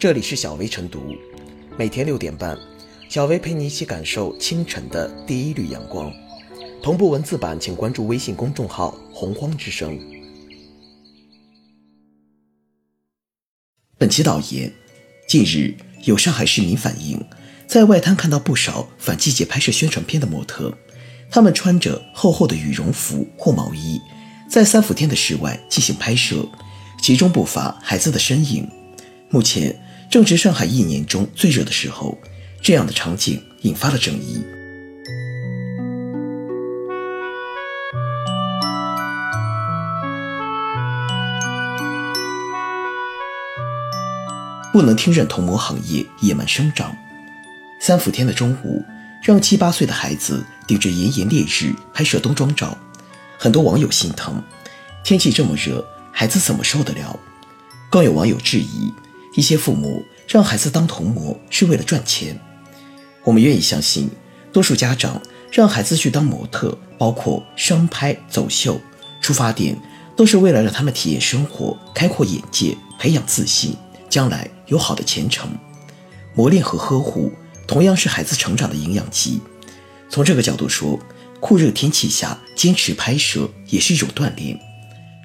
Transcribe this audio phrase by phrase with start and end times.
[0.00, 1.14] 这里是小薇晨读，
[1.76, 2.56] 每天六点半，
[3.10, 6.10] 小薇陪你一起感受清晨的第一缕阳光。
[6.82, 10.00] 同步文字版，请关注微信公众号“洪荒之声”。
[13.98, 14.72] 本期导言：
[15.28, 15.74] 近日，
[16.04, 17.22] 有上海市民反映，
[17.66, 20.74] 在外滩看到不少反季节拍摄宣传片的模特，
[21.30, 24.00] 他们穿着厚厚的羽绒服或毛衣，
[24.48, 26.48] 在三伏天的室外进行拍摄，
[27.02, 28.66] 其中不乏孩子的身影。
[29.32, 29.78] 目前
[30.10, 32.18] 正值上海一年中最热的时候，
[32.60, 34.42] 这样的场景引发了争议。
[44.72, 46.92] 不能听任童模行业野蛮生长。
[47.80, 48.84] 三伏天的中午，
[49.22, 52.76] 让七八岁的孩子顶着炎炎烈日拍摄冬装照，
[53.38, 54.42] 很多网友心疼。
[55.04, 57.16] 天气这么热，孩子怎么受得了？
[57.88, 58.92] 更有网友质疑，
[59.34, 62.38] 一些父母让孩子当童模是为了赚钱。
[63.24, 64.10] 我们愿意相信，
[64.52, 65.20] 多数家长
[65.52, 68.80] 让孩子去当模特，包括商拍、走秀，
[69.20, 69.76] 出发点
[70.16, 73.76] 都是为了让他们体验生活、开阔眼界、培养自信。
[74.08, 75.56] 将来有好的前程，
[76.34, 77.32] 磨练和呵护
[77.64, 79.40] 同样是孩子成长的营养剂。
[80.08, 80.98] 从这个角度说，
[81.38, 84.58] 酷热天气下坚持拍摄也是一种锻炼。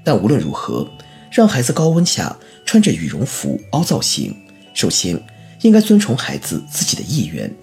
[0.03, 0.87] 但无论如何，
[1.35, 2.33] 让孩子高温下
[2.65, 4.33] 穿着羽绒服凹造型，
[4.73, 5.21] 首先
[5.63, 7.53] 应该遵从孩子自己的意愿，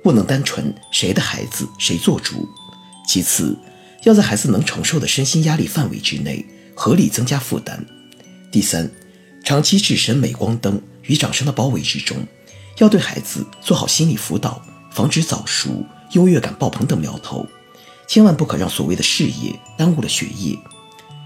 [0.00, 2.48] 不能单纯谁的孩子谁做主。
[3.04, 3.58] 其次，
[4.04, 7.84] 要在孩子能承受的身心压力范围之内，合理增加负担。
[8.52, 8.88] 第三。
[9.42, 12.16] 长期置身镁光灯与掌声的包围之中，
[12.78, 14.60] 要对孩子做好心理辅导，
[14.90, 17.46] 防止早熟、优越感爆棚等苗头，
[18.08, 20.58] 千万不可让所谓的事业耽误了学业。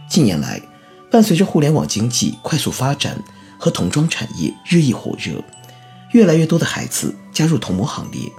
[0.06, 0.60] 近年来，
[1.10, 3.22] 伴随着互联网经济快速发展
[3.58, 5.42] 和童装产业日益火热，
[6.12, 8.30] 越来越多的孩子加入童模行列，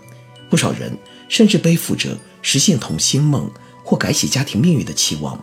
[0.49, 3.51] 不少人甚至背负着实现童星梦
[3.83, 5.39] 或改写家庭命运的期望。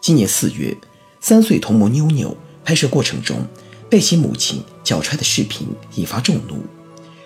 [0.00, 0.76] 今年四月，
[1.20, 2.36] 三岁童模妞妞。
[2.64, 3.46] 拍摄过程中
[3.88, 6.62] 被其母亲脚踹的视频引发众怒，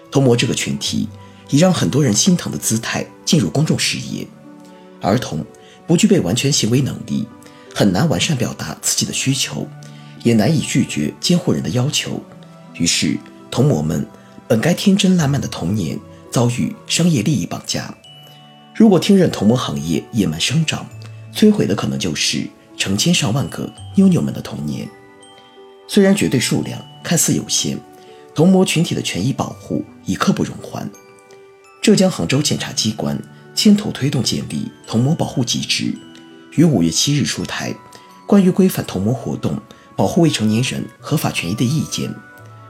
[0.09, 1.09] 童模这个群体
[1.51, 4.25] 以让很多人心疼的姿态进入公众视野。
[5.01, 5.45] 儿童
[5.85, 7.27] 不具备完全行为能力，
[7.75, 9.67] 很难完善表达自己的需求，
[10.23, 12.23] 也难以拒绝监护人的要求。
[12.75, 13.19] 于是，
[13.51, 14.07] 童模们
[14.47, 15.99] 本该天真烂漫的童年
[16.31, 17.95] 遭遇商业利益绑架。
[18.75, 20.87] 如果听任童模行业野蛮生长，
[21.35, 24.89] 摧毁的可能就是成千上万个妞妞们的童年。
[25.89, 27.79] 虽然绝对数量看似有限，
[28.35, 30.91] 童模群体的权益保护已刻不容缓。
[31.83, 33.21] 浙江杭州检察机关
[33.55, 35.95] 牵头推动建立童模保护机制，
[36.55, 37.73] 于五月七日出台
[38.27, 39.59] 《关于规范童模活动、
[39.97, 42.11] 保护未成年人合法权益的意见》，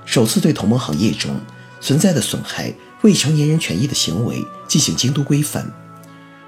[0.04, 1.34] 首次对童模行业中
[1.80, 2.72] 存在的损害
[3.02, 5.68] 未成年人权益的行为进行监督规范。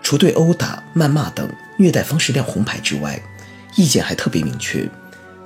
[0.02, 3.20] 除对殴打、谩骂等虐待方式亮红牌之外，
[3.76, 4.88] 意见还特别明确，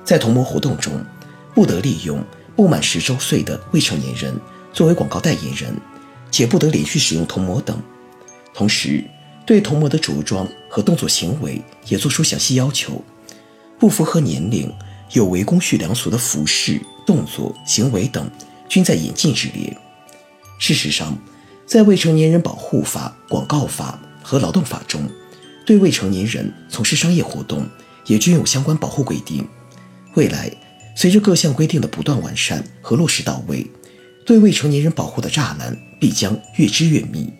[0.03, 1.03] 在童模活动中。
[1.55, 2.23] 不得利用
[2.55, 4.33] 不满十周岁的未成年人
[4.71, 5.75] 作为广告代言人，
[6.31, 7.81] 且不得连续使用童模等。
[8.53, 9.03] 同时，
[9.49, 13.03] 对童模的着装和动作行为也作出详细要求，
[13.79, 14.71] 不符合年龄、
[15.13, 18.29] 有违公序良俗的服饰、动作、行为等，
[18.67, 19.75] 均在严禁之列。
[20.59, 21.17] 事实上，
[21.65, 25.09] 在未成年人保护法、广告法和劳动法中，
[25.65, 27.67] 对未成年人从事商业活动
[28.05, 29.43] 也均有相关保护规定。
[30.13, 30.51] 未来。
[30.95, 33.65] 随着各项规定的不断完善和落实到位，
[34.25, 37.31] 对未成年人保护的栅栏必将越织越密，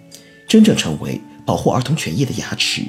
[0.47, 2.83] 真正成为保护儿童权益的牙齿。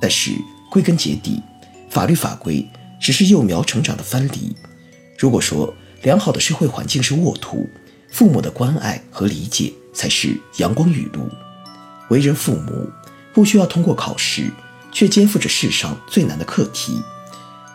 [0.00, 0.32] 但是
[0.70, 1.42] 归根结底，
[1.88, 2.68] 法律法规
[3.00, 4.54] 只是幼苗成长的藩篱。
[5.18, 7.68] 如果说良好的社会环境是沃土，
[8.10, 11.28] 父母的关爱和理解才是阳光雨露。
[12.08, 12.90] 为人父母
[13.32, 14.50] 不需要通过考试，
[14.90, 17.00] 却肩负着世上最难的课题：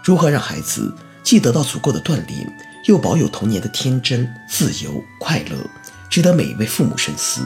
[0.03, 0.93] 如何让孩子。
[1.23, 5.57] 既得到足够的锻炼，又保有童年的天真、自由、快乐，
[6.07, 7.41] 值得每一位父母深思。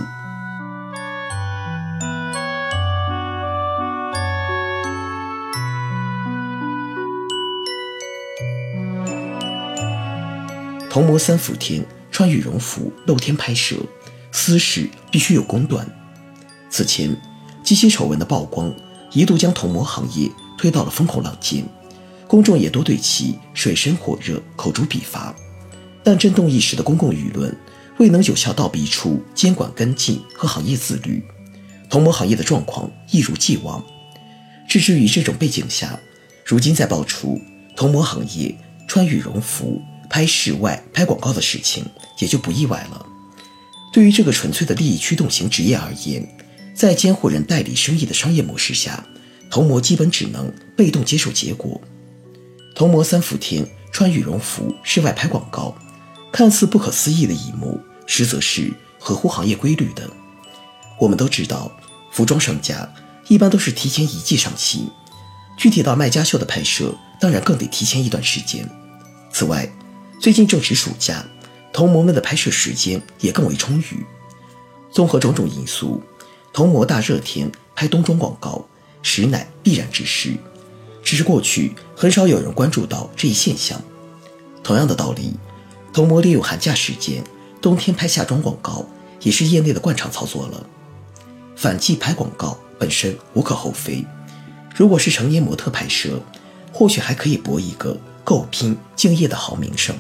[10.90, 13.76] 童模三伏天穿羽绒服露天拍摄，
[14.32, 15.88] 私事必须有公断。
[16.70, 17.16] 此前，
[17.64, 18.74] 鸡西丑闻的曝光，
[19.12, 21.64] 一度将童模行业推到了风口浪尖。
[22.28, 25.36] 公众也都对其水深火热口诛笔伐，
[26.04, 27.56] 但震动一时的公共舆论
[27.98, 31.24] 未能有效倒逼出监管跟进和行业自律，
[31.90, 33.84] 童模行业的状况一如既往。
[34.68, 36.00] 置之于这种背景下，
[36.46, 37.40] 如今再爆出
[37.76, 38.56] 童模行业
[38.88, 41.86] 穿羽绒服拍室外、拍广告的事情，
[42.18, 43.06] 也就不意外了。
[43.94, 46.28] 对于这个纯粹的利益驱动型职业而言，
[46.76, 49.06] 在监护人代理生意的商业模式下，
[49.50, 51.80] 童模基本只能被动接受结果。
[52.76, 55.76] 童模三伏天穿羽绒服室外拍广告，
[56.32, 60.10] 看似不可思议的一幕，实则是合乎行业规律的。
[61.00, 61.72] 我们都知道，
[62.12, 62.88] 服装商家
[63.28, 64.88] 一般都是提前一季上新，
[65.58, 68.70] 具体到卖家秀的拍摄，当然更得提前一段时间。
[69.32, 69.70] 此外，
[70.20, 71.26] 最近正值暑假，
[71.72, 74.06] 童模们的拍摄时间也更为充裕。
[74.92, 76.04] 综合种种因素，
[76.52, 78.68] 童模大热天拍冬装广告，
[79.02, 80.36] 实乃必然之事。
[81.02, 83.82] 只是过去很少有人关注到这一现象。
[84.62, 85.38] 同样的道理，
[85.94, 87.24] 童模利用寒假时间
[87.62, 88.86] 冬天拍夏装广告，
[89.22, 90.66] 也是业内的惯常操作了。
[91.56, 94.06] 反季拍广告本身无可厚非，
[94.76, 96.22] 如果是成年模特拍摄，
[96.74, 97.98] 或许还可以博一个
[98.30, 99.96] 够拼、敬业的好名声。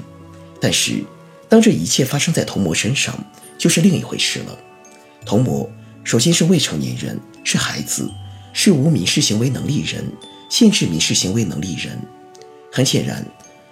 [0.61, 1.03] 但是，
[1.49, 3.17] 当这一切发生在童模身上，
[3.57, 4.55] 就是另一回事了。
[5.25, 5.67] 童模
[6.03, 8.07] 首先是未成年人，是孩子，
[8.53, 10.05] 是无民事行为能力人，
[10.47, 11.99] 限制民事行为能力人。
[12.71, 13.25] 很显然，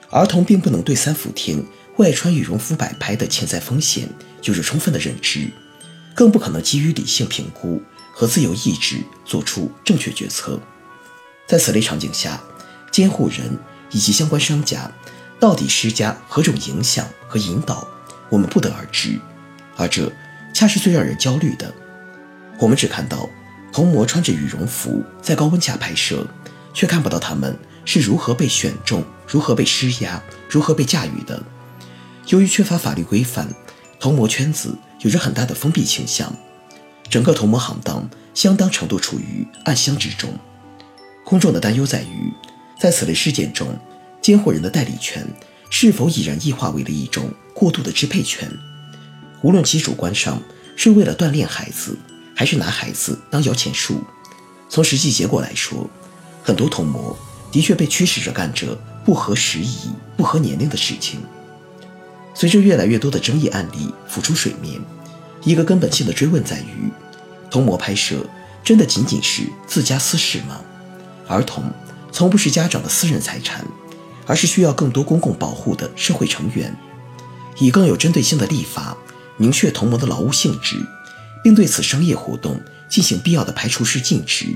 [0.09, 1.63] 儿童并不能对三伏天
[1.98, 4.09] 外穿羽绒服摆拍的潜在风险
[4.42, 5.48] 有着充分的认知。
[6.15, 7.80] 更不可能基于理性评估
[8.12, 10.59] 和自由意志做出正确决策。
[11.45, 12.42] 在此类场景下，
[12.92, 13.56] 监护人
[13.97, 14.91] 以及相关商家
[15.39, 17.88] 到底施加何种影响和引导，
[18.29, 19.19] 我们不得而知。
[19.75, 20.11] 而这
[20.53, 21.73] 恰是最让人焦虑的。
[22.59, 23.27] 我们只看到
[23.73, 26.27] 童模穿着羽绒服在高温下拍摄，
[26.75, 31.41] 却看不到他们是如何被选中、如何被施压、如何被驾驭的。
[32.27, 33.47] 由于缺乏法律规范，
[33.99, 34.77] 童模圈子。
[35.01, 36.35] 有着很大的封闭倾向，
[37.07, 40.33] 整个童模行当相当程度处于暗箱之中。
[41.23, 42.33] 公众的担忧在于，
[42.79, 43.68] 在此类事件中，
[44.21, 45.27] 监护人的代理权
[45.69, 48.50] 是否已然异化为了一种过度的支配权？
[49.41, 50.41] 无论其主观上
[50.75, 51.97] 是为了锻炼孩子，
[52.35, 54.03] 还是拿孩子当摇钱树，
[54.69, 55.89] 从实际结果来说，
[56.44, 57.18] 很多童模
[57.51, 61.19] 的确被驱使着干着不合时宜、不合年龄的事情。
[62.35, 64.80] 随着越来越多的争议案例浮出水面，
[65.44, 66.91] 一个根本性的追问在于：
[67.50, 68.23] 童模拍摄
[68.63, 70.62] 真的仅仅是自家私事吗？
[71.27, 71.63] 儿童
[72.18, 73.64] 从不是家长的私人财产，
[74.25, 76.75] 而是需要更多公共保护的社会成员。
[77.60, 78.98] 以更有针对性的立法
[79.38, 80.84] 明确童模的劳务性质，
[81.44, 82.60] 并对此商业活动
[82.90, 84.48] 进行必要的排除式禁止，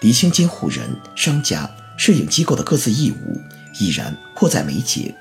[0.00, 1.66] 厘清监护人、商家、
[1.96, 3.40] 摄影机构的各自义务，
[3.80, 5.14] 已然迫在眉睫。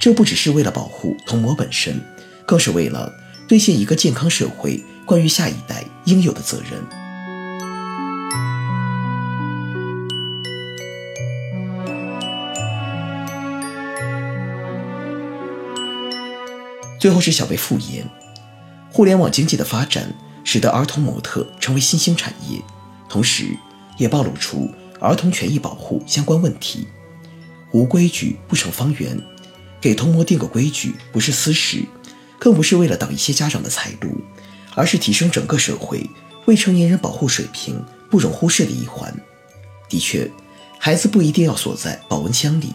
[0.00, 2.00] 这不只是为了保护童模本身，
[2.46, 3.12] 更是为了
[3.48, 7.03] 兑现一个健康社会关于下一代应有的责任。
[17.04, 18.08] 最后是小贝复言，
[18.90, 20.10] 互联网经济的发展
[20.42, 22.58] 使得儿童模特成为新兴产业，
[23.10, 23.54] 同时
[23.98, 24.70] 也暴露出
[25.00, 26.88] 儿童权益保护相关问题。
[27.72, 29.20] 无规矩不成方圆。
[29.82, 31.84] 给童模定个规矩，不是私事，
[32.38, 34.08] 更不是为了挡一些家长的财路，
[34.74, 36.08] 而是提升整个社会
[36.46, 39.14] 未成年人保护水平不容忽视的一环。
[39.90, 40.30] 的确，
[40.78, 42.72] 孩子不一定要锁在保温箱里，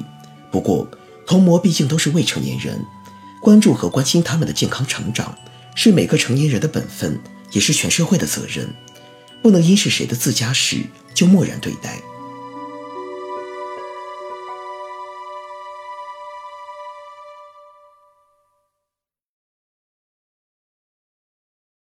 [0.51, 0.87] 不过
[1.25, 2.85] 童模毕竟都是未成年人，
[3.41, 5.37] 关注和关心他们的健康成长，
[5.75, 7.19] 是每个成年人的本分，
[7.51, 8.73] 也是全社会的责任，
[9.41, 11.99] 不能因是谁的自家事就漠然对待。